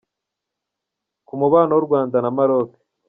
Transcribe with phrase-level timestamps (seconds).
[1.27, 2.71] Ku mubano w’u Rwanda na Maroc.